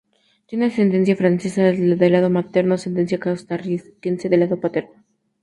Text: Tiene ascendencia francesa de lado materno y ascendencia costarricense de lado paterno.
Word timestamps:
Tiene 0.47 0.65
ascendencia 0.65 1.15
francesa 1.15 1.61
de 1.61 2.09
lado 2.09 2.31
materno 2.31 2.73
y 2.73 2.77
ascendencia 2.77 3.19
costarricense 3.19 4.29
de 4.29 4.37
lado 4.37 4.59
paterno. 4.59 5.03